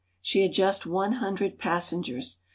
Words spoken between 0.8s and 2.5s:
one hundred passengers.